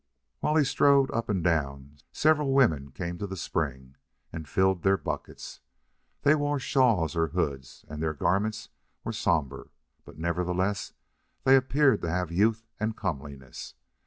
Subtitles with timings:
[0.39, 3.97] While he strolled up and down several women came to the spring
[4.33, 5.59] and filled their buckets.
[6.23, 8.69] They wore shawls or hoods and their garments
[9.03, 9.69] were somber,
[10.03, 10.93] but, nevertheless,
[11.43, 13.75] they appeared to have youth and comeliness.